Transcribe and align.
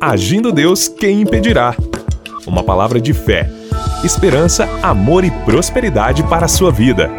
Agindo 0.00 0.52
Deus, 0.52 0.86
quem 0.86 1.22
impedirá? 1.22 1.74
Uma 2.46 2.62
palavra 2.62 3.00
de 3.00 3.12
fé, 3.12 3.50
esperança, 4.04 4.68
amor 4.80 5.24
e 5.24 5.30
prosperidade 5.44 6.22
para 6.22 6.44
a 6.44 6.48
sua 6.48 6.70
vida. 6.70 7.10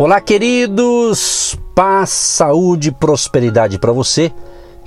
Olá, 0.00 0.22
queridos! 0.22 1.54
Paz, 1.74 2.08
saúde 2.08 2.88
e 2.88 2.92
prosperidade 2.92 3.78
para 3.78 3.92
você. 3.92 4.32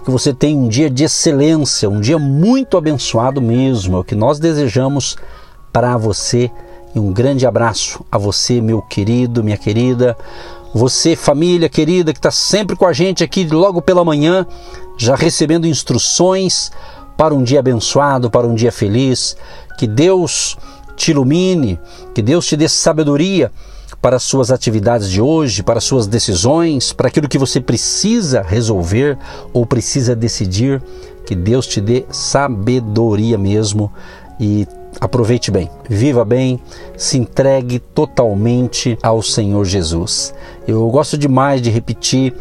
Que 0.03 0.09
você 0.09 0.33
tenha 0.33 0.57
um 0.57 0.67
dia 0.67 0.89
de 0.89 1.03
excelência, 1.03 1.87
um 1.87 2.01
dia 2.01 2.17
muito 2.17 2.75
abençoado 2.75 3.39
mesmo. 3.39 3.97
É 3.97 3.99
o 3.99 4.03
que 4.03 4.15
nós 4.15 4.39
desejamos 4.39 5.15
para 5.71 5.95
você. 5.95 6.49
E 6.93 6.99
um 6.99 7.11
grande 7.13 7.45
abraço 7.45 8.05
a 8.11 8.17
você, 8.17 8.59
meu 8.59 8.81
querido, 8.81 9.43
minha 9.43 9.57
querida. 9.57 10.17
Você, 10.73 11.15
família 11.15 11.69
querida, 11.69 12.11
que 12.11 12.19
está 12.19 12.31
sempre 12.31 12.75
com 12.75 12.85
a 12.85 12.93
gente 12.93 13.23
aqui 13.23 13.45
logo 13.45 13.81
pela 13.81 14.03
manhã, 14.03 14.45
já 14.97 15.15
recebendo 15.15 15.67
instruções 15.67 16.71
para 17.15 17.33
um 17.33 17.43
dia 17.43 17.59
abençoado, 17.59 18.29
para 18.29 18.47
um 18.47 18.55
dia 18.55 18.71
feliz. 18.71 19.37
Que 19.77 19.87
Deus 19.87 20.57
te 20.95 21.11
ilumine, 21.11 21.79
que 22.13 22.21
Deus 22.21 22.45
te 22.45 22.57
dê 22.57 22.67
sabedoria 22.67 23.51
para 24.01 24.17
as 24.17 24.23
suas 24.23 24.51
atividades 24.51 25.09
de 25.09 25.21
hoje, 25.21 25.63
para 25.63 25.77
as 25.77 25.83
suas 25.83 26.07
decisões, 26.07 26.91
para 26.91 27.07
aquilo 27.07 27.29
que 27.29 27.37
você 27.37 27.61
precisa 27.61 28.41
resolver 28.41 29.17
ou 29.53 29.65
precisa 29.65 30.15
decidir. 30.15 30.81
Que 31.25 31.35
Deus 31.35 31.67
te 31.67 31.79
dê 31.79 32.05
sabedoria 32.09 33.37
mesmo 33.37 33.91
e 34.39 34.67
aproveite 34.99 35.51
bem, 35.51 35.69
viva 35.89 36.25
bem, 36.25 36.59
se 36.97 37.17
entregue 37.17 37.79
totalmente 37.79 38.97
ao 39.01 39.21
Senhor 39.21 39.65
Jesus. 39.65 40.33
Eu 40.67 40.87
gosto 40.89 41.17
demais 41.17 41.61
de 41.61 41.69
repetir 41.69 42.33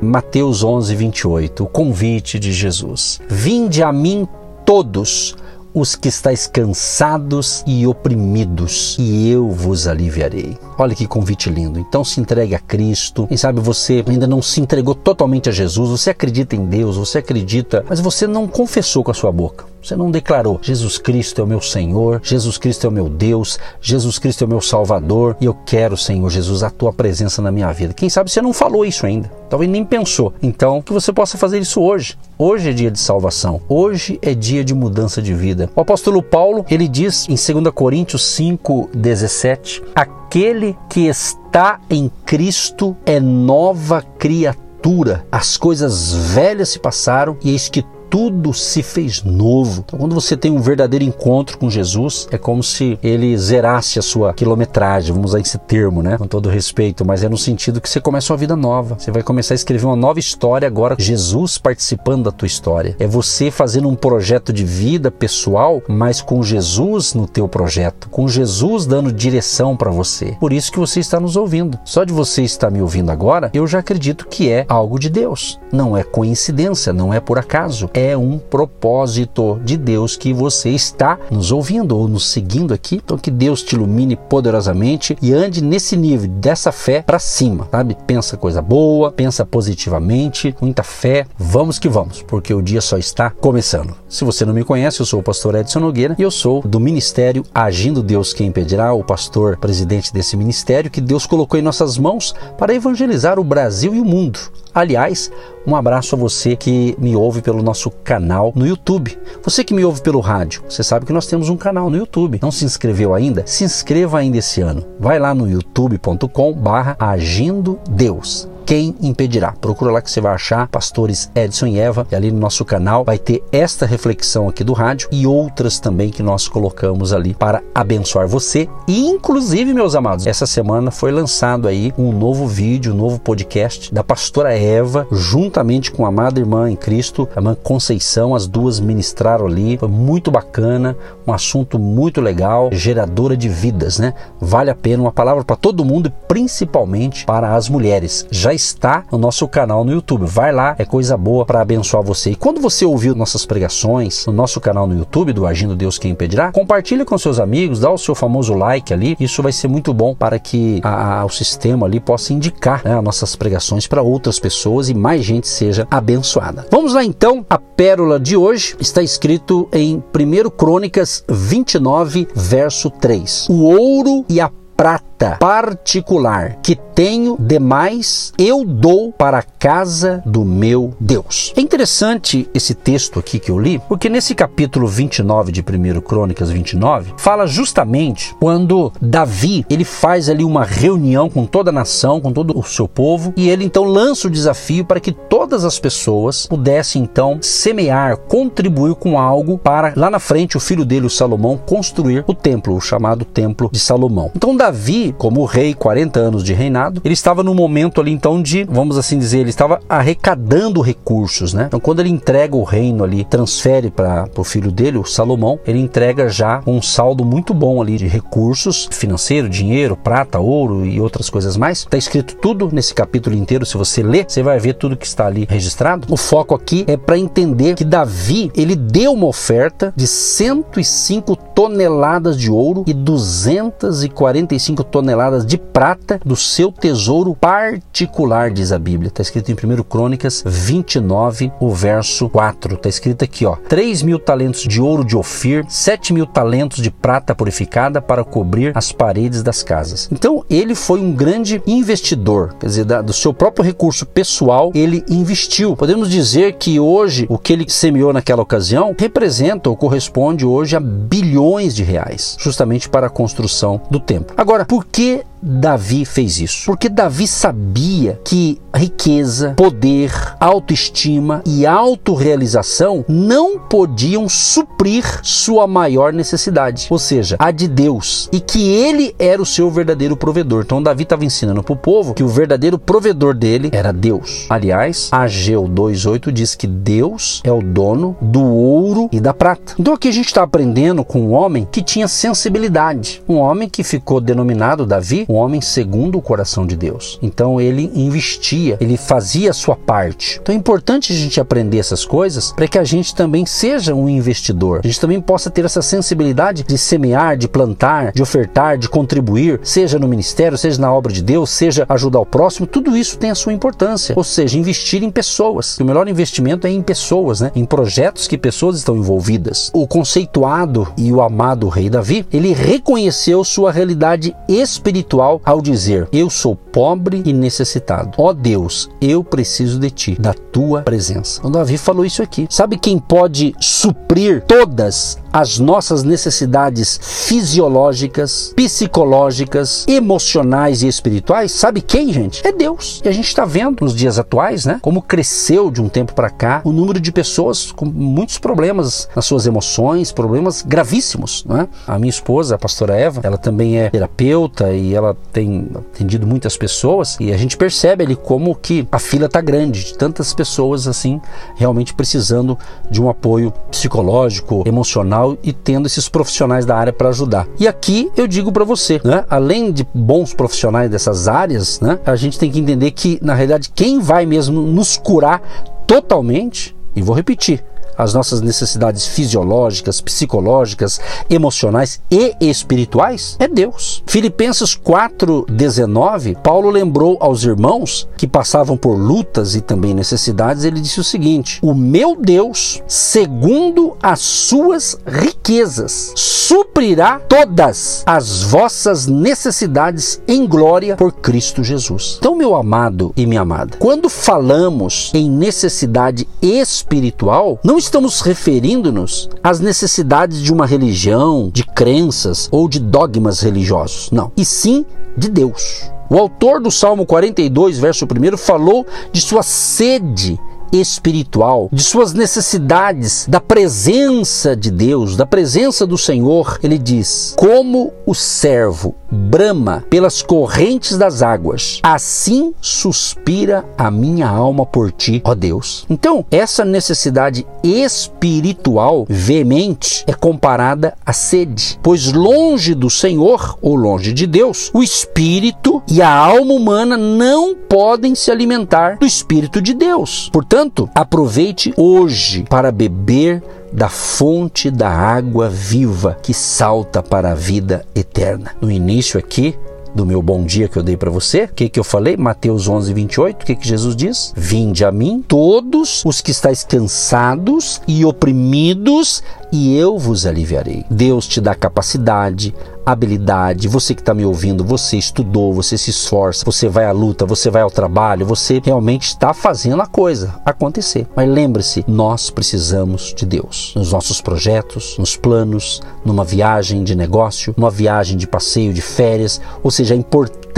Mateus 0.00 0.62
11, 0.62 0.94
28, 0.94 1.64
o 1.64 1.66
convite 1.66 2.38
de 2.38 2.52
Jesus: 2.52 3.20
Vinde 3.28 3.82
a 3.82 3.92
mim 3.92 4.26
todos 4.64 5.36
os 5.74 5.94
que 5.94 6.08
estáis 6.08 6.46
cansados 6.46 7.62
e 7.66 7.86
oprimidos, 7.86 8.96
e 8.98 9.28
eu 9.28 9.50
vos 9.50 9.86
aliviarei. 9.86 10.56
Olha 10.78 10.94
que 10.94 11.06
convite 11.06 11.50
lindo. 11.50 11.78
Então 11.78 12.04
se 12.04 12.20
entregue 12.20 12.54
a 12.54 12.58
Cristo. 12.58 13.26
Quem 13.26 13.36
sabe 13.36 13.60
você 13.60 14.04
ainda 14.06 14.26
não 14.26 14.40
se 14.40 14.60
entregou 14.60 14.94
totalmente 14.94 15.48
a 15.48 15.52
Jesus, 15.52 15.90
você 15.90 16.10
acredita 16.10 16.56
em 16.56 16.64
Deus, 16.64 16.96
você 16.96 17.18
acredita, 17.18 17.84
mas 17.88 18.00
você 18.00 18.26
não 18.26 18.46
confessou 18.46 19.04
com 19.04 19.10
a 19.10 19.14
sua 19.14 19.30
boca. 19.30 19.66
Você 19.82 19.96
não 19.96 20.10
declarou: 20.10 20.58
Jesus 20.62 20.98
Cristo 20.98 21.40
é 21.40 21.44
o 21.44 21.46
meu 21.46 21.60
Senhor, 21.60 22.20
Jesus 22.22 22.58
Cristo 22.58 22.86
é 22.86 22.90
o 22.90 22.92
meu 22.92 23.08
Deus, 23.08 23.58
Jesus 23.80 24.18
Cristo 24.18 24.42
é 24.42 24.46
o 24.46 24.48
meu 24.48 24.60
Salvador 24.60 25.36
e 25.40 25.44
eu 25.44 25.54
quero, 25.66 25.96
Senhor 25.96 26.28
Jesus, 26.30 26.62
a 26.62 26.70
tua 26.70 26.92
presença 26.92 27.40
na 27.40 27.52
minha 27.52 27.72
vida. 27.72 27.94
Quem 27.94 28.08
sabe 28.08 28.30
você 28.30 28.42
não 28.42 28.52
falou 28.52 28.84
isso 28.84 29.06
ainda, 29.06 29.30
talvez 29.48 29.70
nem 29.70 29.84
pensou. 29.84 30.32
Então, 30.42 30.82
que 30.82 30.92
você 30.92 31.12
possa 31.12 31.38
fazer 31.38 31.58
isso 31.58 31.80
hoje. 31.80 32.16
Hoje 32.36 32.70
é 32.70 32.72
dia 32.72 32.90
de 32.90 32.98
salvação, 32.98 33.60
hoje 33.68 34.18
é 34.22 34.34
dia 34.34 34.64
de 34.64 34.74
mudança 34.74 35.22
de 35.22 35.34
vida. 35.34 35.70
O 35.74 35.80
apóstolo 35.80 36.22
Paulo, 36.22 36.64
ele 36.70 36.88
diz 36.88 37.26
em 37.28 37.34
2 37.34 37.72
Coríntios 37.72 38.22
5:17, 38.22 39.82
aquele 39.94 40.76
que 40.88 41.06
está 41.06 41.80
em 41.88 42.10
Cristo 42.26 42.96
é 43.06 43.20
nova 43.20 44.02
criatura. 44.02 45.26
As 45.30 45.56
coisas 45.56 46.12
velhas 46.12 46.68
se 46.68 46.78
passaram 46.78 47.36
e 47.42 47.50
eis 47.50 47.68
que 47.68 47.84
tudo 48.10 48.52
se 48.54 48.82
fez 48.82 49.22
novo. 49.22 49.84
Então, 49.86 49.98
quando 49.98 50.14
você 50.14 50.36
tem 50.36 50.50
um 50.50 50.60
verdadeiro 50.60 51.04
encontro 51.04 51.58
com 51.58 51.70
Jesus, 51.70 52.28
é 52.30 52.38
como 52.38 52.62
se 52.62 52.98
ele 53.02 53.36
zerasse 53.36 53.98
a 53.98 54.02
sua 54.02 54.32
quilometragem, 54.32 55.12
vamos 55.12 55.30
usar 55.30 55.40
esse 55.40 55.58
termo, 55.58 56.02
né? 56.02 56.16
Com 56.18 56.26
todo 56.26 56.48
respeito, 56.48 57.04
mas 57.04 57.22
é 57.22 57.28
no 57.28 57.38
sentido 57.38 57.80
que 57.80 57.88
você 57.88 58.00
começa 58.00 58.32
uma 58.32 58.38
vida 58.38 58.56
nova. 58.56 58.96
Você 58.98 59.10
vai 59.10 59.22
começar 59.22 59.54
a 59.54 59.56
escrever 59.56 59.86
uma 59.86 59.96
nova 59.96 60.18
história 60.18 60.66
agora, 60.66 60.96
Jesus 60.98 61.58
participando 61.58 62.24
da 62.24 62.32
tua 62.32 62.46
história. 62.46 62.96
É 62.98 63.06
você 63.06 63.50
fazendo 63.50 63.88
um 63.88 63.94
projeto 63.94 64.52
de 64.52 64.64
vida 64.64 65.10
pessoal, 65.10 65.82
mas 65.88 66.20
com 66.20 66.42
Jesus 66.42 67.14
no 67.14 67.26
teu 67.26 67.48
projeto, 67.48 68.08
com 68.08 68.28
Jesus 68.28 68.86
dando 68.86 69.12
direção 69.12 69.76
para 69.76 69.90
você. 69.90 70.36
Por 70.40 70.52
isso 70.52 70.72
que 70.72 70.78
você 70.78 71.00
está 71.00 71.20
nos 71.20 71.36
ouvindo. 71.36 71.78
Só 71.84 72.04
de 72.04 72.12
você 72.12 72.42
estar 72.42 72.70
me 72.70 72.80
ouvindo 72.80 73.10
agora, 73.10 73.50
eu 73.52 73.66
já 73.66 73.80
acredito 73.80 74.26
que 74.28 74.50
é 74.50 74.64
algo 74.68 74.98
de 74.98 75.10
Deus. 75.10 75.58
Não 75.72 75.96
é 75.96 76.02
coincidência, 76.02 76.92
não 76.92 77.12
é 77.12 77.20
por 77.20 77.38
acaso 77.38 77.90
é 77.98 78.16
um 78.16 78.38
propósito 78.38 79.58
de 79.64 79.76
Deus 79.76 80.16
que 80.16 80.32
você 80.32 80.70
está 80.70 81.18
nos 81.32 81.50
ouvindo 81.50 81.98
ou 81.98 82.06
nos 82.06 82.30
seguindo 82.30 82.72
aqui. 82.72 83.00
Então 83.04 83.18
que 83.18 83.28
Deus 83.28 83.60
te 83.60 83.74
ilumine 83.74 84.14
poderosamente 84.14 85.18
e 85.20 85.32
ande 85.32 85.60
nesse 85.60 85.96
nível 85.96 86.30
dessa 86.30 86.70
fé 86.70 87.02
para 87.02 87.18
cima, 87.18 87.66
sabe? 87.72 87.96
Pensa 88.06 88.36
coisa 88.36 88.62
boa, 88.62 89.10
pensa 89.10 89.44
positivamente, 89.44 90.54
muita 90.60 90.84
fé. 90.84 91.26
Vamos 91.36 91.80
que 91.80 91.88
vamos, 91.88 92.22
porque 92.22 92.54
o 92.54 92.62
dia 92.62 92.80
só 92.80 92.96
está 92.96 93.30
começando. 93.30 93.96
Se 94.08 94.24
você 94.24 94.44
não 94.44 94.54
me 94.54 94.62
conhece, 94.62 95.00
eu 95.00 95.06
sou 95.06 95.18
o 95.18 95.24
pastor 95.24 95.56
Edson 95.56 95.80
Nogueira 95.80 96.14
e 96.16 96.22
eu 96.22 96.30
sou 96.30 96.62
do 96.62 96.78
ministério 96.78 97.44
Agindo 97.52 98.00
Deus 98.00 98.32
quem 98.32 98.46
impedirá, 98.46 98.92
o 98.92 99.02
pastor 99.02 99.56
presidente 99.56 100.12
desse 100.12 100.36
ministério 100.36 100.88
que 100.88 101.00
Deus 101.00 101.26
colocou 101.26 101.58
em 101.58 101.62
nossas 101.62 101.98
mãos 101.98 102.32
para 102.56 102.72
evangelizar 102.72 103.40
o 103.40 103.44
Brasil 103.44 103.92
e 103.92 104.00
o 104.00 104.04
mundo. 104.04 104.38
Aliás, 104.78 105.28
um 105.66 105.74
abraço 105.74 106.14
a 106.14 106.18
você 106.18 106.54
que 106.54 106.94
me 107.00 107.16
ouve 107.16 107.42
pelo 107.42 107.64
nosso 107.64 107.90
canal 107.90 108.52
no 108.54 108.64
YouTube. 108.64 109.18
Você 109.42 109.64
que 109.64 109.74
me 109.74 109.84
ouve 109.84 110.00
pelo 110.00 110.20
rádio, 110.20 110.62
você 110.68 110.84
sabe 110.84 111.04
que 111.04 111.12
nós 111.12 111.26
temos 111.26 111.48
um 111.48 111.56
canal 111.56 111.90
no 111.90 111.96
YouTube. 111.96 112.38
Não 112.40 112.52
se 112.52 112.64
inscreveu 112.64 113.12
ainda? 113.12 113.42
Se 113.44 113.64
inscreva 113.64 114.20
ainda 114.20 114.38
esse 114.38 114.60
ano. 114.60 114.84
Vai 115.00 115.18
lá 115.18 115.34
no 115.34 115.50
youtube.com/barra 115.50 116.94
Agindo 116.96 117.80
Deus 117.90 118.48
quem 118.68 118.94
impedirá? 119.00 119.52
Procura 119.52 119.90
lá 119.90 120.02
que 120.02 120.10
você 120.10 120.20
vai 120.20 120.34
achar 120.34 120.68
Pastores 120.68 121.30
Edson 121.34 121.68
e 121.68 121.80
Eva 121.80 122.06
e 122.12 122.14
ali 122.14 122.30
no 122.30 122.38
nosso 122.38 122.66
canal 122.66 123.02
vai 123.02 123.16
ter 123.16 123.42
esta 123.50 123.86
reflexão 123.86 124.46
aqui 124.46 124.62
do 124.62 124.74
rádio 124.74 125.08
e 125.10 125.26
outras 125.26 125.80
também 125.80 126.10
que 126.10 126.22
nós 126.22 126.48
colocamos 126.48 127.14
ali 127.14 127.32
para 127.32 127.62
abençoar 127.74 128.28
você. 128.28 128.68
E 128.86 129.06
inclusive, 129.06 129.72
meus 129.72 129.94
amados, 129.94 130.26
essa 130.26 130.44
semana 130.44 130.90
foi 130.90 131.10
lançado 131.10 131.66
aí 131.66 131.94
um 131.96 132.12
novo 132.12 132.46
vídeo, 132.46 132.92
um 132.92 132.96
novo 132.98 133.18
podcast 133.18 133.90
da 133.90 134.04
pastora 134.04 134.54
Eva, 134.54 135.06
juntamente 135.10 135.90
com 135.90 136.04
a 136.04 136.10
amada 136.10 136.38
irmã 136.38 136.70
em 136.70 136.76
Cristo, 136.76 137.26
a 137.34 137.38
irmã 137.38 137.54
Conceição, 137.54 138.34
as 138.34 138.46
duas 138.46 138.80
ministraram 138.80 139.46
ali. 139.46 139.78
Foi 139.78 139.88
muito 139.88 140.30
bacana, 140.30 140.94
um 141.28 141.34
assunto 141.34 141.78
muito 141.78 142.20
legal, 142.20 142.70
geradora 142.72 143.36
de 143.36 143.48
vidas, 143.48 143.98
né? 143.98 144.14
Vale 144.40 144.70
a 144.70 144.74
pena 144.74 145.02
uma 145.02 145.12
palavra 145.12 145.44
para 145.44 145.56
todo 145.56 145.84
mundo 145.84 146.12
principalmente 146.26 147.24
para 147.26 147.54
as 147.54 147.68
mulheres. 147.68 148.26
Já 148.30 148.52
está 148.54 149.04
no 149.12 149.18
nosso 149.18 149.46
canal 149.46 149.84
no 149.84 149.92
YouTube. 149.92 150.24
Vai 150.26 150.52
lá, 150.52 150.74
é 150.78 150.84
coisa 150.84 151.16
boa 151.16 151.44
para 151.44 151.60
abençoar 151.60 152.02
você. 152.02 152.30
E 152.30 152.36
quando 152.36 152.60
você 152.60 152.84
ouviu 152.84 153.14
nossas 153.14 153.44
pregações 153.44 154.26
no 154.26 154.32
nosso 154.32 154.60
canal 154.60 154.86
no 154.86 154.96
YouTube 154.96 155.32
do 155.32 155.46
Agindo 155.46 155.76
Deus 155.76 155.98
Quem 155.98 156.12
Impedirá, 156.12 156.52
compartilhe 156.52 157.04
com 157.04 157.18
seus 157.18 157.38
amigos, 157.38 157.80
dá 157.80 157.90
o 157.90 157.98
seu 157.98 158.14
famoso 158.14 158.54
like 158.54 158.92
ali. 158.92 159.16
Isso 159.20 159.42
vai 159.42 159.52
ser 159.52 159.68
muito 159.68 159.92
bom 159.92 160.14
para 160.14 160.38
que 160.38 160.80
a, 160.82 161.20
a, 161.20 161.24
o 161.24 161.30
sistema 161.30 161.86
ali 161.86 162.00
possa 162.00 162.32
indicar 162.32 162.82
né, 162.84 162.96
as 162.96 163.04
nossas 163.04 163.36
pregações 163.36 163.86
para 163.86 164.02
outras 164.02 164.38
pessoas 164.38 164.88
e 164.88 164.94
mais 164.94 165.24
gente 165.24 165.48
seja 165.48 165.86
abençoada. 165.90 166.66
Vamos 166.70 166.94
lá 166.94 167.04
então, 167.04 167.44
a 167.48 167.58
pérola 167.58 168.18
de 168.18 168.36
hoje 168.36 168.76
está 168.80 169.02
escrito 169.02 169.68
em 169.72 169.96
1 169.96 170.50
Crônicas 170.50 171.17
29, 171.28 172.28
verso 172.34 172.90
3. 172.90 173.48
O 173.48 173.62
ouro 173.64 174.24
e 174.28 174.40
a 174.40 174.50
prata 174.76 175.36
particular 175.40 176.58
que 176.62 176.76
tenho 176.76 177.36
demais, 177.38 178.32
eu 178.38 178.64
dou 178.64 179.12
para 179.12 179.38
a 179.38 179.42
casa 179.42 180.22
do 180.24 180.44
meu 180.44 180.94
Deus. 181.00 181.52
É 181.56 181.60
interessante 181.60 182.48
esse 182.54 182.74
texto 182.74 183.18
aqui 183.18 183.38
que 183.38 183.50
eu 183.50 183.58
li, 183.58 183.80
porque 183.88 184.08
nesse 184.08 184.34
capítulo 184.34 184.86
29 184.86 185.52
de 185.52 185.60
1 185.60 186.00
Crônicas 186.00 186.50
29, 186.50 187.14
fala 187.16 187.46
justamente 187.46 188.34
quando 188.40 188.92
Davi, 189.00 189.64
ele 189.68 189.84
faz 189.84 190.28
ali 190.28 190.44
uma 190.44 190.64
reunião 190.64 191.28
com 191.28 191.44
toda 191.46 191.70
a 191.70 191.72
nação, 191.72 192.20
com 192.20 192.32
todo 192.32 192.56
o 192.56 192.62
seu 192.62 192.86
povo, 192.88 193.32
e 193.36 193.48
ele 193.48 193.64
então 193.64 193.84
lança 193.84 194.28
o 194.28 194.30
desafio 194.30 194.84
para 194.84 195.00
que 195.00 195.12
todas 195.48 195.64
as 195.64 195.78
pessoas 195.78 196.44
pudessem 196.44 197.02
então 197.02 197.38
semear, 197.40 198.18
contribuir 198.18 198.94
com 198.96 199.18
algo 199.18 199.56
para 199.56 199.94
lá 199.96 200.10
na 200.10 200.18
frente 200.18 200.58
o 200.58 200.60
filho 200.60 200.84
dele, 200.84 201.06
o 201.06 201.10
Salomão, 201.10 201.56
construir 201.56 202.22
o 202.26 202.34
templo, 202.34 202.76
o 202.76 202.80
chamado 202.82 203.24
Templo 203.24 203.70
de 203.72 203.78
Salomão. 203.78 204.30
Então 204.36 204.54
Davi, 204.54 205.14
como 205.16 205.46
rei, 205.46 205.72
40 205.72 206.20
anos 206.20 206.44
de 206.44 206.52
reinado, 206.52 207.00
ele 207.02 207.14
estava 207.14 207.42
no 207.42 207.54
momento 207.54 207.98
ali 207.98 208.12
então 208.12 208.42
de, 208.42 208.64
vamos 208.64 208.98
assim 208.98 209.18
dizer, 209.18 209.38
ele 209.38 209.48
estava 209.48 209.80
arrecadando 209.88 210.82
recursos, 210.82 211.54
né? 211.54 211.64
Então 211.68 211.80
quando 211.80 212.00
ele 212.00 212.10
entrega 212.10 212.54
o 212.54 212.62
reino 212.62 213.02
ali, 213.02 213.24
transfere 213.24 213.90
para 213.90 214.28
o 214.36 214.44
filho 214.44 214.70
dele, 214.70 214.98
o 214.98 215.04
Salomão, 215.06 215.58
ele 215.66 215.78
entrega 215.78 216.28
já 216.28 216.60
um 216.66 216.82
saldo 216.82 217.24
muito 217.24 217.54
bom 217.54 217.80
ali 217.80 217.96
de 217.96 218.06
recursos 218.06 218.86
financeiro, 218.92 219.48
dinheiro, 219.48 219.96
prata, 219.96 220.38
ouro 220.38 220.84
e 220.84 221.00
outras 221.00 221.30
coisas 221.30 221.56
mais. 221.56 221.78
Está 221.78 221.96
escrito 221.96 222.36
tudo 222.36 222.68
nesse 222.70 222.92
capítulo 222.92 223.34
inteiro, 223.34 223.64
se 223.64 223.78
você 223.78 224.02
ler, 224.02 224.26
você 224.28 224.42
vai 224.42 224.58
ver 224.58 224.74
tudo 224.74 224.94
que 224.94 225.06
está 225.06 225.26
ali 225.26 225.37
registrado. 225.48 226.06
O 226.10 226.16
foco 226.16 226.54
aqui 226.54 226.84
é 226.86 226.96
para 226.96 227.18
entender 227.18 227.74
que 227.74 227.84
Davi, 227.84 228.50
ele 228.56 228.74
deu 228.74 229.12
uma 229.12 229.26
oferta 229.26 229.92
de 229.96 230.06
105 230.06 231.36
toneladas 231.36 232.38
de 232.38 232.50
ouro 232.50 232.84
e 232.86 232.94
245 232.94 234.28
45 234.38 234.84
toneladas 234.84 235.46
de 235.46 235.56
prata 235.56 236.20
do 236.24 236.36
seu 236.36 236.70
tesouro 236.70 237.34
particular, 237.34 238.50
diz 238.50 238.72
a 238.72 238.78
Bíblia. 238.78 239.08
Está 239.08 239.22
escrito 239.22 239.50
em 239.50 239.54
1 239.54 239.82
Crônicas 239.84 240.42
29, 240.44 241.52
o 241.60 241.70
verso 241.70 242.28
4. 242.28 242.74
Está 242.74 242.88
escrito 242.88 243.24
aqui, 243.24 243.46
ó: 243.46 243.56
3 243.68 244.02
mil 244.02 244.18
talentos 244.18 244.62
de 244.62 244.80
ouro 244.80 245.04
de 245.04 245.16
Ofir, 245.16 245.64
7 245.68 246.12
mil 246.12 246.26
talentos 246.26 246.82
de 246.82 246.90
prata 246.90 247.34
purificada 247.34 248.00
para 248.00 248.24
cobrir 248.24 248.76
as 248.76 248.92
paredes 248.92 249.42
das 249.42 249.62
casas. 249.62 250.08
Então 250.12 250.44
ele 250.50 250.74
foi 250.74 251.00
um 251.00 251.12
grande 251.12 251.62
investidor, 251.66 252.54
quer 252.58 252.66
dizer, 252.66 252.84
do 252.84 253.12
seu 253.12 253.32
próprio 253.32 253.64
recurso 253.64 254.06
pessoal, 254.06 254.70
ele 254.74 255.04
investiu. 255.08 255.27
Podemos 255.76 256.10
dizer 256.10 256.54
que 256.54 256.78
hoje 256.80 257.26
o 257.28 257.38
que 257.38 257.52
ele 257.52 257.68
semeou 257.68 258.12
naquela 258.12 258.42
ocasião 258.42 258.94
representa 258.98 259.68
ou 259.68 259.76
corresponde 259.76 260.44
hoje 260.44 260.76
a 260.76 260.80
bilhões 260.80 261.74
de 261.74 261.82
reais, 261.82 262.36
justamente 262.38 262.88
para 262.88 263.06
a 263.06 263.10
construção 263.10 263.80
do 263.90 264.00
templo. 264.00 264.34
Agora, 264.36 264.64
por 264.64 264.84
que 264.84 265.22
Davi 265.42 266.04
fez 266.04 266.40
isso? 266.40 266.66
Porque 266.66 266.88
Davi 266.88 267.26
sabia 267.26 268.20
que 268.24 268.60
riqueza, 268.74 269.54
poder, 269.56 270.12
autoestima 270.40 271.42
e 271.46 271.66
autorrealização 271.66 273.04
não 273.08 273.58
podiam 273.58 274.28
suprir 274.28 275.04
sua 275.22 275.66
maior 275.66 276.12
necessidade, 276.12 276.86
ou 276.90 276.98
seja, 276.98 277.36
a 277.38 277.50
de 277.50 277.68
Deus, 277.68 278.28
e 278.32 278.40
que 278.40 278.68
ele 278.68 279.14
era 279.18 279.40
o 279.40 279.46
seu 279.46 279.70
verdadeiro 279.70 280.16
provedor. 280.16 280.62
Então 280.64 280.82
Davi 280.82 281.02
estava 281.02 281.24
ensinando 281.24 281.62
para 281.62 281.72
o 281.72 281.76
povo 281.76 282.14
que 282.14 282.22
o 282.22 282.28
verdadeiro 282.28 282.78
provedor 282.78 283.34
dele 283.34 283.70
era 283.72 283.92
Deus. 283.92 284.46
Aliás, 284.48 285.08
Ageu 285.12 285.64
2:8 285.68 286.30
diz 286.32 286.54
que 286.54 286.66
Deus 286.66 287.40
é 287.44 287.52
o 287.52 287.62
dono 287.62 288.16
do 288.20 288.42
ouro 288.42 289.08
e 289.12 289.20
da 289.20 289.34
prata. 289.34 289.74
Então 289.78 289.94
aqui 289.94 290.08
a 290.08 290.12
gente 290.12 290.26
está 290.26 290.42
aprendendo 290.42 291.04
com 291.04 291.20
um 291.20 291.32
homem 291.32 291.66
que 291.70 291.82
tinha 291.82 292.08
sensibilidade, 292.08 293.22
um 293.28 293.36
homem 293.36 293.68
que 293.68 293.82
ficou 293.82 294.20
denominado 294.20 294.86
Davi 294.86 295.26
um 295.28 295.34
homem 295.34 295.60
segundo 295.60 296.16
o 296.16 296.22
coração 296.22 296.66
de 296.66 296.74
Deus. 296.74 297.18
Então 297.20 297.60
ele 297.60 297.90
investia, 297.94 298.78
ele 298.80 298.96
fazia 298.96 299.50
a 299.50 299.54
sua 299.54 299.76
parte. 299.76 300.38
Então 300.40 300.54
é 300.54 300.58
importante 300.58 301.12
a 301.12 301.16
gente 301.16 301.40
aprender 301.40 301.78
essas 301.78 302.04
coisas 302.04 302.52
para 302.52 302.66
que 302.66 302.78
a 302.78 302.84
gente 302.84 303.14
também 303.14 303.44
seja 303.44 303.94
um 303.94 304.08
investidor. 304.08 304.80
A 304.82 304.86
gente 304.86 305.00
também 305.00 305.20
possa 305.20 305.50
ter 305.50 305.64
essa 305.64 305.82
sensibilidade 305.82 306.62
de 306.62 306.78
semear, 306.78 307.36
de 307.36 307.46
plantar, 307.46 308.12
de 308.12 308.22
ofertar, 308.22 308.78
de 308.78 308.88
contribuir, 308.88 309.60
seja 309.62 309.98
no 309.98 310.08
ministério, 310.08 310.56
seja 310.56 310.80
na 310.80 310.92
obra 310.92 311.12
de 311.12 311.22
Deus, 311.22 311.50
seja 311.50 311.84
ajudar 311.88 312.20
o 312.20 312.26
próximo, 312.26 312.66
tudo 312.66 312.96
isso 312.96 313.18
tem 313.18 313.30
a 313.30 313.34
sua 313.34 313.52
importância. 313.52 314.14
Ou 314.16 314.24
seja, 314.24 314.58
investir 314.58 315.02
em 315.02 315.10
pessoas. 315.10 315.78
O 315.78 315.84
melhor 315.84 316.08
investimento 316.08 316.66
é 316.66 316.70
em 316.70 316.82
pessoas, 316.82 317.40
né? 317.40 317.52
Em 317.54 317.64
projetos 317.64 318.26
que 318.26 318.38
pessoas 318.38 318.78
estão 318.78 318.96
envolvidas. 318.96 319.70
O 319.74 319.86
conceituado 319.86 320.90
e 320.96 321.12
o 321.12 321.20
amado 321.20 321.68
rei 321.68 321.90
Davi, 321.90 322.26
ele 322.32 322.52
reconheceu 322.52 323.44
sua 323.44 323.70
realidade 323.70 324.34
espiritual 324.48 325.17
espiritual 325.18 325.40
ao 325.44 325.60
dizer: 325.60 326.08
Eu 326.12 326.30
sou 326.30 326.54
pobre 326.54 327.22
e 327.24 327.32
necessitado. 327.32 328.12
Ó 328.16 328.32
Deus, 328.32 328.88
eu 329.00 329.24
preciso 329.24 329.78
de 329.78 329.90
ti, 329.90 330.16
da 330.18 330.32
tua 330.32 330.82
presença. 330.82 331.44
O 331.46 331.50
Davi 331.50 331.76
falou 331.76 332.04
isso 332.04 332.22
aqui. 332.22 332.46
Sabe 332.48 332.78
quem 332.78 332.98
pode 332.98 333.54
suprir 333.60 334.42
todas 334.46 335.18
as 335.38 335.60
nossas 335.60 336.02
necessidades 336.02 336.98
fisiológicas, 337.00 338.52
psicológicas, 338.56 339.86
emocionais 339.86 340.82
e 340.82 340.88
espirituais, 340.88 341.52
sabe 341.52 341.80
quem, 341.80 342.12
gente? 342.12 342.44
É 342.44 342.50
Deus. 342.50 343.00
E 343.04 343.08
a 343.08 343.12
gente 343.12 343.28
está 343.28 343.44
vendo 343.44 343.84
nos 343.84 343.94
dias 343.94 344.18
atuais, 344.18 344.64
né, 344.64 344.80
como 344.82 345.00
cresceu 345.00 345.70
de 345.70 345.80
um 345.80 345.88
tempo 345.88 346.12
para 346.12 346.28
cá 346.28 346.60
o 346.64 346.72
número 346.72 346.98
de 346.98 347.12
pessoas 347.12 347.70
com 347.70 347.84
muitos 347.84 348.36
problemas 348.38 349.08
nas 349.14 349.26
suas 349.26 349.46
emoções, 349.46 350.10
problemas 350.10 350.62
gravíssimos, 350.62 351.44
né? 351.44 351.68
A 351.86 352.00
minha 352.00 352.10
esposa, 352.10 352.56
a 352.56 352.58
pastora 352.58 352.96
Eva, 352.96 353.20
ela 353.22 353.38
também 353.38 353.78
é 353.78 353.90
terapeuta 353.90 354.72
e 354.72 354.92
ela 354.92 355.16
tem 355.32 355.68
atendido 355.94 356.26
muitas 356.26 356.56
pessoas 356.56 357.16
e 357.20 357.32
a 357.32 357.36
gente 357.36 357.56
percebe 357.56 358.02
ali 358.02 358.16
como 358.16 358.56
que 358.56 358.88
a 358.90 358.98
fila 358.98 359.26
está 359.26 359.40
grande 359.40 359.84
de 359.84 359.94
tantas 359.94 360.34
pessoas 360.34 360.88
assim 360.88 361.20
realmente 361.54 361.94
precisando 361.94 362.58
de 362.90 363.00
um 363.00 363.08
apoio 363.08 363.52
psicológico, 363.70 364.64
emocional 364.66 365.27
e 365.42 365.52
tendo 365.52 365.86
esses 365.86 366.08
profissionais 366.08 366.64
da 366.64 366.76
área 366.76 366.92
para 366.92 367.08
ajudar. 367.08 367.46
E 367.58 367.66
aqui 367.66 368.10
eu 368.16 368.26
digo 368.26 368.52
para 368.52 368.64
você, 368.64 369.00
né, 369.04 369.24
além 369.28 369.72
de 369.72 369.86
bons 369.92 370.32
profissionais 370.32 370.90
dessas 370.90 371.26
áreas, 371.26 371.80
né, 371.80 371.98
a 372.06 372.16
gente 372.16 372.38
tem 372.38 372.50
que 372.50 372.58
entender 372.58 372.90
que 372.92 373.18
na 373.20 373.34
realidade 373.34 373.70
quem 373.74 374.00
vai 374.00 374.24
mesmo 374.24 374.60
nos 374.62 374.96
curar 374.96 375.42
totalmente, 375.86 376.76
e 376.94 377.02
vou 377.02 377.14
repetir, 377.14 377.64
as 377.98 378.14
nossas 378.14 378.40
necessidades 378.40 379.06
fisiológicas, 379.06 380.00
psicológicas, 380.00 381.00
emocionais 381.28 382.00
e 382.08 382.34
espirituais 382.40 383.36
é 383.40 383.48
Deus. 383.48 384.04
Filipenses 384.06 384.76
4:19, 384.76 386.36
Paulo 386.42 386.70
lembrou 386.70 387.18
aos 387.20 387.42
irmãos 387.42 388.08
que 388.16 388.28
passavam 388.28 388.76
por 388.76 388.94
lutas 388.94 389.56
e 389.56 389.60
também 389.60 389.92
necessidades, 389.92 390.62
ele 390.62 390.80
disse 390.80 391.00
o 391.00 391.04
seguinte: 391.04 391.58
"O 391.60 391.74
meu 391.74 392.14
Deus, 392.14 392.80
segundo 392.86 393.96
as 394.00 394.20
suas 394.20 394.96
riquezas, 395.04 396.12
suprirá 396.14 397.20
todas 397.28 398.04
as 398.06 398.42
vossas 398.42 399.06
necessidades 399.06 400.22
em 400.28 400.46
glória 400.46 400.96
por 400.96 401.12
Cristo 401.12 401.64
Jesus." 401.64 402.16
Então, 402.18 402.36
meu 402.36 402.54
amado 402.54 403.12
e 403.16 403.26
minha 403.26 403.40
amada, 403.40 403.76
quando 403.78 404.08
falamos 404.08 405.10
em 405.14 405.28
necessidade 405.28 406.28
espiritual, 406.40 407.58
não 407.64 407.76
estamos 407.88 408.20
referindo-nos 408.20 409.30
às 409.42 409.60
necessidades 409.60 410.42
de 410.42 410.52
uma 410.52 410.66
religião, 410.66 411.50
de 411.50 411.64
crenças 411.64 412.46
ou 412.52 412.68
de 412.68 412.78
dogmas 412.78 413.40
religiosos. 413.40 414.10
Não. 414.12 414.30
E 414.36 414.44
sim 414.44 414.84
de 415.16 415.30
Deus. 415.30 415.90
O 416.10 416.18
autor 416.18 416.60
do 416.60 416.70
Salmo 416.70 417.06
42, 417.06 417.78
verso 417.78 418.04
1, 418.04 418.36
falou 418.36 418.86
de 419.10 419.20
sua 419.20 419.42
sede 419.42 420.38
espiritual, 420.72 421.68
de 421.72 421.82
suas 421.82 422.12
necessidades, 422.12 423.26
da 423.28 423.40
presença 423.40 424.56
de 424.56 424.70
Deus, 424.70 425.16
da 425.16 425.26
presença 425.26 425.86
do 425.86 425.98
Senhor. 425.98 426.58
Ele 426.62 426.78
diz: 426.78 427.34
Como 427.36 427.92
o 428.06 428.14
servo 428.14 428.94
brama 429.10 429.84
pelas 429.88 430.22
correntes 430.22 430.96
das 430.98 431.22
águas, 431.22 431.80
assim 431.82 432.52
suspira 432.60 433.64
a 433.76 433.90
minha 433.90 434.28
alma 434.28 434.66
por 434.66 434.92
ti, 434.92 435.22
ó 435.24 435.34
Deus. 435.34 435.86
Então, 435.88 436.24
essa 436.30 436.64
necessidade 436.64 437.46
espiritual 437.62 439.06
veemente 439.08 440.04
é 440.06 440.12
comparada 440.12 440.94
à 441.04 441.12
sede, 441.12 441.78
pois 441.82 442.12
longe 442.12 442.74
do 442.74 442.90
Senhor 442.90 443.58
ou 443.62 443.74
longe 443.74 444.12
de 444.12 444.26
Deus, 444.26 444.70
o 444.74 444.82
espírito 444.82 445.82
e 445.88 446.02
a 446.02 446.10
alma 446.10 446.52
humana 446.52 446.96
não 446.96 447.54
podem 447.54 448.14
se 448.14 448.30
alimentar 448.30 448.98
do 448.98 449.06
espírito 449.06 449.60
de 449.60 449.74
Deus. 449.74 450.28
Portanto, 450.32 450.57
aproveite 450.94 451.72
hoje 451.76 452.44
para 452.48 452.72
beber 452.72 453.42
da 453.72 453.88
fonte 453.88 454.70
da 454.70 454.88
água 454.88 455.48
viva 455.48 456.18
que 456.22 456.32
salta 456.32 457.02
para 457.02 457.32
a 457.32 457.34
vida 457.34 457.84
eterna. 457.94 458.52
No 458.60 458.70
início 458.70 459.18
aqui, 459.18 459.54
do 459.94 460.06
meu 460.06 460.22
bom 460.22 460.44
dia 460.44 460.68
que 460.68 460.76
eu 460.76 460.82
dei 460.82 460.96
para 460.96 461.10
você, 461.10 461.44
o 461.44 461.48
que, 461.48 461.68
que 461.68 461.80
eu 461.80 461.84
falei? 461.84 462.16
Mateus 462.16 462.68
11, 462.68 462.92
28, 462.92 463.42
o 463.42 463.46
que, 463.46 463.56
que 463.56 463.66
Jesus 463.66 463.96
diz? 463.96 464.32
Vinde 464.36 464.84
a 464.84 464.92
mim, 464.92 465.24
todos 465.26 466.02
os 466.04 466.20
que 466.20 466.30
estáis 466.30 466.62
cansados 466.62 467.80
e 467.86 468.04
oprimidos, 468.04 469.22
e 469.50 469.76
eu 469.76 469.98
vos 469.98 470.26
aliviarei. 470.26 470.84
Deus 470.90 471.26
te 471.26 471.40
dá 471.40 471.54
capacidade, 471.54 472.54
habilidade, 472.92 473.68
você 473.68 473.94
que 473.94 474.00
está 474.00 474.14
me 474.14 474.24
ouvindo, 474.24 474.64
você 474.64 474.96
estudou, 474.96 475.52
você 475.52 475.76
se 475.76 475.90
esforça, 475.90 476.44
você 476.44 476.68
vai 476.68 476.86
à 476.86 476.92
luta, 476.92 477.26
você 477.26 477.50
vai 477.50 477.62
ao 477.62 477.70
trabalho, 477.70 478.26
você 478.26 478.60
realmente 478.64 479.08
está 479.08 479.34
fazendo 479.34 479.82
a 479.82 479.86
coisa 479.86 480.40
acontecer. 480.44 481.06
Mas 481.14 481.28
lembre-se, 481.28 481.84
nós 481.86 482.30
precisamos 482.30 483.14
de 483.14 483.26
Deus 483.26 483.72
nos 483.76 483.92
nossos 483.92 484.20
projetos, 484.20 484.96
nos 484.98 485.16
planos, 485.16 485.80
numa 486.04 486.24
viagem 486.24 486.82
de 486.82 486.94
negócio, 486.94 487.54
numa 487.56 487.70
viagem 487.70 488.16
de 488.16 488.26
passeio 488.26 488.72
de 488.72 488.80
férias, 488.80 489.40
ou 489.62 489.70
seja, 489.70 489.94
a 489.94 489.96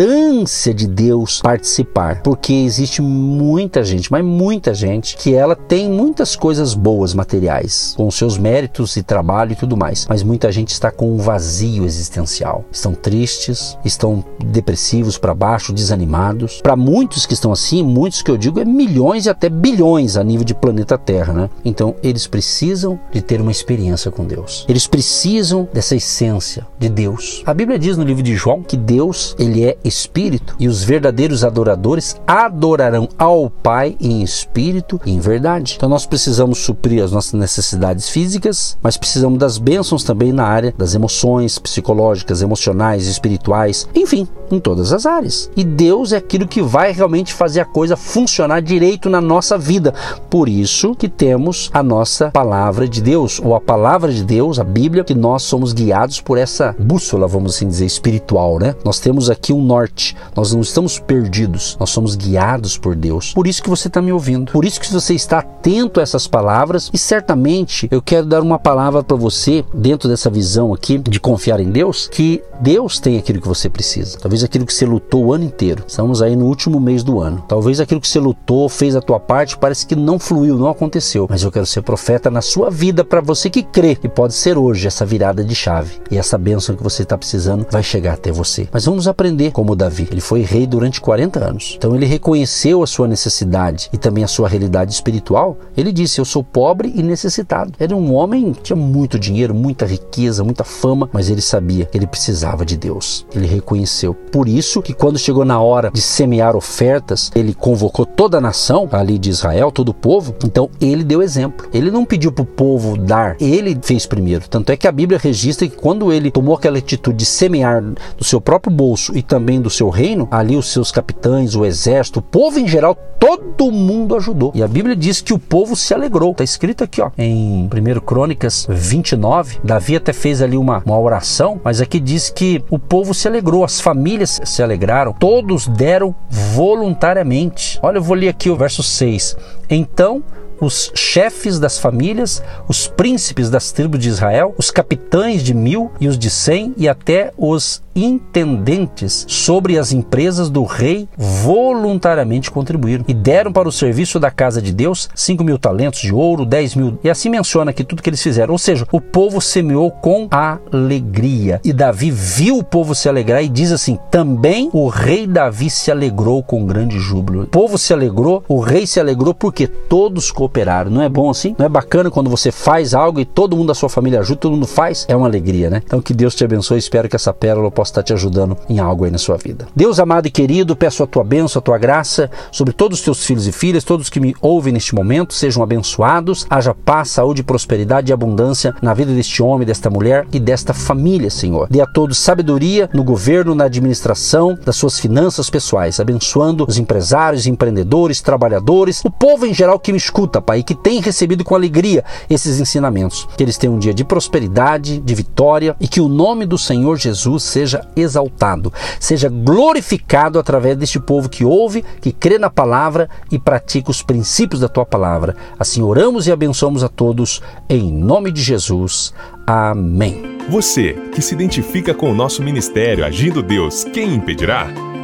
importância 0.00 0.72
de 0.72 0.86
Deus 0.86 1.40
participar, 1.42 2.22
porque 2.22 2.52
existe 2.52 3.02
muita 3.02 3.84
gente, 3.84 4.10
mas 4.10 4.24
muita 4.24 4.72
gente 4.72 5.16
que 5.16 5.34
ela 5.34 5.54
tem 5.54 5.90
muitas 5.90 6.34
coisas 6.34 6.72
boas 6.72 7.12
materiais, 7.12 7.94
com 7.96 8.10
seus 8.10 8.38
méritos 8.38 8.96
e 8.96 9.02
trabalho 9.02 9.52
e 9.52 9.56
tudo 9.56 9.76
mais, 9.76 10.06
mas 10.08 10.22
muita 10.22 10.50
gente 10.50 10.70
está 10.70 10.90
com 10.90 11.12
um 11.12 11.18
vazio 11.18 11.84
existencial. 11.84 12.64
Estão 12.72 12.94
tristes, 12.94 13.76
estão 13.84 14.24
depressivos, 14.42 15.18
para 15.18 15.34
baixo, 15.34 15.72
desanimados. 15.72 16.60
Para 16.62 16.76
muitos 16.76 17.26
que 17.26 17.34
estão 17.34 17.52
assim, 17.52 17.82
muitos 17.82 18.22
que 18.22 18.30
eu 18.30 18.38
digo 18.38 18.58
é 18.58 18.64
milhões 18.64 19.26
e 19.26 19.30
até 19.30 19.48
bilhões 19.48 20.16
a 20.16 20.24
nível 20.24 20.44
de 20.44 20.54
planeta 20.54 20.96
Terra, 20.96 21.32
né? 21.32 21.50
Então 21.64 21.94
eles 22.02 22.26
precisam 22.26 22.98
de 23.12 23.20
ter 23.20 23.40
uma 23.40 23.50
experiência 23.50 24.10
com 24.10 24.24
Deus. 24.24 24.64
Eles 24.68 24.86
precisam 24.86 25.68
dessa 25.72 25.94
essência 25.94 26.66
de 26.78 26.88
Deus. 26.88 27.42
A 27.44 27.52
Bíblia 27.52 27.78
diz 27.78 27.96
no 27.96 28.04
livro 28.04 28.22
de 28.22 28.34
João 28.34 28.62
que 28.62 28.76
Deus, 28.76 29.34
ele 29.38 29.64
é 29.64 29.76
espírito, 29.90 30.56
e 30.58 30.66
os 30.66 30.82
verdadeiros 30.82 31.44
adoradores 31.44 32.20
adorarão 32.26 33.08
ao 33.18 33.50
Pai 33.50 33.96
em 34.00 34.22
espírito 34.22 35.00
e 35.04 35.12
em 35.12 35.20
verdade. 35.20 35.74
Então 35.76 35.88
nós 35.88 36.06
precisamos 36.06 36.58
suprir 36.58 37.04
as 37.04 37.12
nossas 37.12 37.34
necessidades 37.34 38.08
físicas, 38.08 38.78
mas 38.82 38.96
precisamos 38.96 39.38
das 39.38 39.58
bênçãos 39.58 40.04
também 40.04 40.32
na 40.32 40.44
área 40.44 40.74
das 40.78 40.94
emoções 40.94 41.58
psicológicas, 41.58 42.40
emocionais, 42.42 43.06
espirituais, 43.06 43.88
enfim, 43.94 44.26
em 44.50 44.58
todas 44.58 44.92
as 44.92 45.04
áreas. 45.06 45.50
E 45.56 45.64
Deus 45.64 46.12
é 46.12 46.16
aquilo 46.16 46.48
que 46.48 46.62
vai 46.62 46.92
realmente 46.92 47.34
fazer 47.34 47.60
a 47.60 47.64
coisa 47.64 47.96
funcionar 47.96 48.60
direito 48.60 49.10
na 49.10 49.20
nossa 49.20 49.58
vida. 49.58 49.92
Por 50.28 50.48
isso 50.48 50.94
que 50.94 51.08
temos 51.08 51.70
a 51.72 51.82
nossa 51.82 52.30
palavra 52.30 52.88
de 52.88 53.02
Deus, 53.02 53.40
ou 53.42 53.54
a 53.54 53.60
palavra 53.60 54.12
de 54.12 54.24
Deus, 54.24 54.58
a 54.58 54.64
Bíblia, 54.64 55.04
que 55.04 55.14
nós 55.14 55.42
somos 55.42 55.72
guiados 55.72 56.20
por 56.20 56.38
essa 56.38 56.74
bússola, 56.78 57.26
vamos 57.26 57.54
assim 57.56 57.68
dizer, 57.68 57.86
espiritual, 57.86 58.58
né? 58.58 58.74
Nós 58.84 59.00
temos 59.00 59.28
aqui 59.28 59.52
um 59.52 59.62
norte, 59.70 60.16
nós 60.34 60.52
não 60.52 60.60
estamos 60.60 60.98
perdidos, 60.98 61.76
nós 61.78 61.90
somos 61.90 62.16
guiados 62.16 62.76
por 62.76 62.96
Deus. 62.96 63.32
Por 63.32 63.46
isso 63.46 63.62
que 63.62 63.70
você 63.70 63.86
está 63.86 64.02
me 64.02 64.12
ouvindo, 64.12 64.50
por 64.50 64.64
isso 64.64 64.80
que 64.80 64.92
você 64.92 65.14
está 65.14 65.38
atento 65.38 66.00
a 66.00 66.02
essas 66.02 66.26
palavras 66.26 66.90
e 66.92 66.98
certamente 66.98 67.86
eu 67.90 68.02
quero 68.02 68.26
dar 68.26 68.42
uma 68.42 68.58
palavra 68.58 69.04
para 69.04 69.16
você 69.16 69.64
dentro 69.72 70.08
dessa 70.08 70.28
visão 70.28 70.74
aqui 70.74 70.98
de 70.98 71.20
confiar 71.20 71.60
em 71.60 71.70
Deus, 71.70 72.08
que 72.08 72.42
Deus 72.60 72.98
tem 72.98 73.16
aquilo 73.16 73.40
que 73.40 73.48
você 73.48 73.68
precisa. 73.68 74.18
Talvez 74.18 74.42
aquilo 74.42 74.66
que 74.66 74.74
você 74.74 74.84
lutou 74.84 75.26
o 75.26 75.32
ano 75.32 75.44
inteiro. 75.44 75.84
Estamos 75.86 76.20
aí 76.20 76.34
no 76.34 76.46
último 76.46 76.80
mês 76.80 77.02
do 77.02 77.20
ano. 77.20 77.42
Talvez 77.48 77.80
aquilo 77.80 78.00
que 78.00 78.08
você 78.08 78.18
lutou, 78.18 78.68
fez 78.68 78.96
a 78.96 79.00
tua 79.00 79.18
parte, 79.18 79.56
parece 79.56 79.86
que 79.86 79.96
não 79.96 80.18
fluiu, 80.18 80.58
não 80.58 80.68
aconteceu. 80.68 81.26
Mas 81.30 81.42
eu 81.42 81.52
quero 81.52 81.64
ser 81.64 81.82
profeta 81.82 82.30
na 82.30 82.42
sua 82.42 82.70
vida 82.70 83.04
para 83.04 83.20
você 83.20 83.48
que 83.48 83.62
crê 83.62 83.94
que 83.94 84.08
pode 84.08 84.34
ser 84.34 84.58
hoje 84.58 84.86
essa 84.86 85.06
virada 85.06 85.42
de 85.42 85.54
chave. 85.54 86.00
E 86.10 86.18
essa 86.18 86.36
bênção 86.36 86.76
que 86.76 86.82
você 86.82 87.02
está 87.02 87.16
precisando 87.16 87.66
vai 87.70 87.82
chegar 87.82 88.14
até 88.14 88.30
você. 88.30 88.68
Mas 88.72 88.84
vamos 88.84 89.08
aprender 89.08 89.52
como 89.60 89.76
Davi. 89.76 90.08
Ele 90.10 90.22
foi 90.22 90.40
rei 90.40 90.66
durante 90.66 91.02
40 91.02 91.38
anos. 91.44 91.74
Então 91.76 91.94
ele 91.94 92.06
reconheceu 92.06 92.82
a 92.82 92.86
sua 92.86 93.06
necessidade 93.06 93.90
e 93.92 93.98
também 93.98 94.24
a 94.24 94.26
sua 94.26 94.48
realidade 94.48 94.90
espiritual. 94.90 95.54
Ele 95.76 95.92
disse: 95.92 96.18
Eu 96.18 96.24
sou 96.24 96.42
pobre 96.42 96.90
e 96.96 97.02
necessitado. 97.02 97.74
Era 97.78 97.94
um 97.94 98.14
homem 98.14 98.54
que 98.54 98.62
tinha 98.62 98.76
muito 98.76 99.18
dinheiro, 99.18 99.54
muita 99.54 99.84
riqueza, 99.84 100.42
muita 100.42 100.64
fama, 100.64 101.10
mas 101.12 101.28
ele 101.28 101.42
sabia 101.42 101.84
que 101.84 101.98
ele 101.98 102.06
precisava 102.06 102.64
de 102.64 102.74
Deus. 102.74 103.26
Ele 103.34 103.46
reconheceu. 103.46 104.14
Por 104.14 104.48
isso 104.48 104.80
que 104.80 104.94
quando 104.94 105.18
chegou 105.18 105.44
na 105.44 105.60
hora 105.60 105.90
de 105.92 106.00
semear 106.00 106.56
ofertas, 106.56 107.30
ele 107.34 107.52
convocou 107.52 108.06
toda 108.06 108.38
a 108.38 108.40
nação 108.40 108.88
ali 108.92 109.18
de 109.18 109.28
Israel, 109.28 109.70
todo 109.70 109.90
o 109.90 109.94
povo. 109.94 110.34
Então 110.42 110.70
ele 110.80 111.04
deu 111.04 111.20
exemplo. 111.20 111.68
Ele 111.70 111.90
não 111.90 112.06
pediu 112.06 112.32
para 112.32 112.44
o 112.44 112.46
povo 112.46 112.96
dar, 112.96 113.36
ele 113.38 113.78
fez 113.82 114.06
primeiro. 114.06 114.48
Tanto 114.48 114.72
é 114.72 114.76
que 114.76 114.88
a 114.88 114.92
Bíblia 114.92 115.20
registra 115.22 115.68
que 115.68 115.76
quando 115.76 116.10
ele 116.10 116.30
tomou 116.30 116.54
aquela 116.54 116.78
atitude 116.78 117.18
de 117.18 117.26
semear 117.26 117.82
do 118.16 118.24
seu 118.24 118.40
próprio 118.40 118.74
bolso 118.74 119.14
e 119.14 119.22
também 119.22 119.49
do 119.58 119.70
seu 119.70 119.88
reino, 119.88 120.28
ali 120.30 120.54
os 120.54 120.70
seus 120.70 120.92
capitães, 120.92 121.54
o 121.54 121.64
exército, 121.64 122.18
o 122.18 122.22
povo 122.22 122.58
em 122.58 122.68
geral, 122.68 122.94
todo 123.18 123.72
mundo 123.72 124.14
ajudou. 124.16 124.52
E 124.54 124.62
a 124.62 124.68
Bíblia 124.68 124.94
diz 124.94 125.20
que 125.20 125.32
o 125.32 125.38
povo 125.38 125.74
se 125.74 125.94
alegrou. 125.94 126.32
Está 126.32 126.44
escrito 126.44 126.84
aqui, 126.84 127.00
ó, 127.00 127.10
em 127.16 127.64
1 127.64 128.00
Crônicas 128.00 128.66
29. 128.68 129.60
Davi 129.64 129.96
até 129.96 130.12
fez 130.12 130.42
ali 130.42 130.56
uma, 130.56 130.82
uma 130.84 130.98
oração, 130.98 131.60
mas 131.64 131.80
aqui 131.80 131.98
diz 131.98 132.28
que 132.28 132.62
o 132.70 132.78
povo 132.78 133.14
se 133.14 133.26
alegrou, 133.26 133.64
as 133.64 133.80
famílias 133.80 134.40
se 134.44 134.62
alegraram, 134.62 135.12
todos 135.12 135.66
deram 135.66 136.14
voluntariamente. 136.28 137.78
Olha, 137.82 137.98
eu 137.98 138.02
vou 138.02 138.16
ler 138.16 138.28
aqui 138.28 138.50
o 138.50 138.56
verso 138.56 138.82
6. 138.82 139.36
Então 139.68 140.22
os 140.60 140.92
chefes 140.94 141.58
das 141.58 141.78
famílias, 141.78 142.42
os 142.68 142.86
príncipes 142.86 143.50
das 143.50 143.72
tribos 143.72 144.00
de 144.00 144.08
Israel, 144.08 144.54
os 144.58 144.70
capitães 144.70 145.42
de 145.42 145.54
mil 145.54 145.90
e 146.00 146.08
os 146.08 146.18
de 146.18 146.30
cem 146.30 146.74
e 146.76 146.88
até 146.88 147.32
os 147.36 147.82
intendentes 147.94 149.24
sobre 149.28 149.78
as 149.78 149.92
empresas 149.92 150.48
do 150.48 150.64
rei 150.64 151.08
voluntariamente 151.16 152.50
contribuíram 152.50 153.04
e 153.08 153.12
deram 153.12 153.52
para 153.52 153.68
o 153.68 153.72
serviço 153.72 154.20
da 154.20 154.30
casa 154.30 154.62
de 154.62 154.72
Deus 154.72 155.08
cinco 155.14 155.42
mil 155.42 155.58
talentos 155.58 156.00
de 156.00 156.14
ouro, 156.14 156.46
dez 156.46 156.74
mil. 156.74 156.98
E 157.02 157.10
assim 157.10 157.28
menciona 157.28 157.70
aqui 157.70 157.84
tudo 157.84 158.02
que 158.02 158.08
eles 158.08 158.22
fizeram. 158.22 158.52
Ou 158.52 158.58
seja, 158.58 158.86
o 158.92 159.00
povo 159.00 159.40
semeou 159.40 159.90
com 159.90 160.28
alegria. 160.30 161.60
E 161.64 161.72
Davi 161.72 162.10
viu 162.10 162.58
o 162.58 162.64
povo 162.64 162.94
se 162.94 163.08
alegrar 163.08 163.42
e 163.42 163.48
diz 163.48 163.72
assim: 163.72 163.98
também 164.10 164.70
o 164.72 164.88
rei 164.88 165.26
Davi 165.26 165.68
se 165.68 165.90
alegrou 165.90 166.42
com 166.42 166.64
grande 166.64 166.98
júbilo. 166.98 167.42
O 167.42 167.46
povo 167.46 167.76
se 167.76 167.92
alegrou, 167.92 168.44
o 168.48 168.60
rei 168.60 168.86
se 168.86 169.00
alegrou 169.00 169.34
porque 169.34 169.66
todos 169.66 170.30
cooperaram. 170.30 170.49
Não 170.90 171.02
é 171.02 171.08
bom 171.08 171.30
assim? 171.30 171.54
Não 171.58 171.66
é 171.66 171.68
bacana 171.68 172.10
quando 172.10 172.28
você 172.28 172.50
faz 172.50 172.94
algo 172.94 173.20
e 173.20 173.24
todo 173.24 173.56
mundo 173.56 173.68
da 173.68 173.74
sua 173.74 173.88
família 173.88 174.20
ajuda, 174.20 174.40
todo 174.40 174.52
mundo 174.52 174.66
faz? 174.66 175.06
É 175.08 175.16
uma 175.16 175.26
alegria, 175.26 175.70
né? 175.70 175.82
Então 175.84 176.00
que 176.00 176.12
Deus 176.12 176.34
te 176.34 176.44
abençoe. 176.44 176.78
Espero 176.78 177.08
que 177.08 177.16
essa 177.16 177.32
pérola 177.32 177.70
possa 177.70 177.92
estar 177.92 178.02
te 178.02 178.12
ajudando 178.12 178.56
em 178.68 178.78
algo 178.78 179.04
aí 179.04 179.10
na 179.10 179.18
sua 179.18 179.36
vida. 179.36 179.66
Deus 179.74 179.98
amado 179.98 180.26
e 180.26 180.30
querido, 180.30 180.76
peço 180.76 181.02
a 181.02 181.06
tua 181.06 181.24
bênção, 181.24 181.60
a 181.60 181.62
tua 181.62 181.78
graça 181.78 182.30
sobre 182.50 182.72
todos 182.72 182.98
os 182.98 183.04
teus 183.04 183.24
filhos 183.24 183.46
e 183.46 183.52
filhas, 183.52 183.84
todos 183.84 184.08
que 184.08 184.20
me 184.20 184.34
ouvem 184.40 184.72
neste 184.72 184.94
momento, 184.94 185.34
sejam 185.34 185.62
abençoados, 185.62 186.46
haja 186.48 186.74
paz, 186.74 187.10
saúde, 187.10 187.42
prosperidade 187.42 188.10
e 188.10 188.12
abundância 188.12 188.74
na 188.82 188.94
vida 188.94 189.12
deste 189.12 189.42
homem, 189.42 189.66
desta 189.66 189.90
mulher 189.90 190.26
e 190.32 190.40
desta 190.40 190.72
família, 190.72 191.30
Senhor. 191.30 191.68
Dê 191.70 191.80
a 191.80 191.86
todos 191.86 192.18
sabedoria 192.18 192.88
no 192.92 193.04
governo, 193.04 193.54
na 193.54 193.64
administração 193.64 194.58
das 194.64 194.76
suas 194.76 194.98
finanças 194.98 195.50
pessoais, 195.50 196.00
abençoando 196.00 196.64
os 196.68 196.78
empresários, 196.78 197.46
empreendedores, 197.46 198.20
trabalhadores, 198.20 199.02
o 199.04 199.10
povo 199.10 199.46
em 199.46 199.54
geral 199.54 199.78
que 199.78 199.92
me 199.92 199.98
escuta, 199.98 200.39
Pai, 200.40 200.60
e 200.60 200.62
que 200.62 200.74
tem 200.74 201.00
recebido 201.00 201.44
com 201.44 201.54
alegria 201.54 202.04
esses 202.28 202.60
ensinamentos. 202.60 203.28
Que 203.36 203.42
eles 203.42 203.56
tenham 203.56 203.74
um 203.74 203.78
dia 203.78 203.94
de 203.94 204.04
prosperidade, 204.04 205.00
de 205.00 205.14
vitória 205.14 205.76
e 205.80 205.88
que 205.88 206.00
o 206.00 206.08
nome 206.08 206.46
do 206.46 206.58
Senhor 206.58 206.96
Jesus 206.96 207.42
seja 207.42 207.86
exaltado, 207.96 208.72
seja 208.98 209.28
glorificado 209.28 210.38
através 210.38 210.76
deste 210.76 210.98
povo 210.98 211.28
que 211.28 211.44
ouve, 211.44 211.84
que 212.00 212.12
crê 212.12 212.38
na 212.38 212.50
palavra 212.50 213.08
e 213.30 213.38
pratica 213.38 213.90
os 213.90 214.02
princípios 214.02 214.60
da 214.60 214.68
tua 214.68 214.84
palavra. 214.84 215.36
Assim 215.58 215.82
oramos 215.82 216.26
e 216.26 216.32
abençoamos 216.32 216.82
a 216.82 216.88
todos, 216.88 217.42
em 217.68 217.92
nome 217.92 218.30
de 218.30 218.42
Jesus. 218.42 219.14
Amém. 219.46 220.38
Você 220.48 220.94
que 221.12 221.22
se 221.22 221.34
identifica 221.34 221.92
com 221.94 222.10
o 222.10 222.14
nosso 222.14 222.42
ministério 222.42 223.04
Agindo 223.04 223.42
Deus, 223.42 223.84
quem 223.84 224.14
impedirá? 224.14 224.89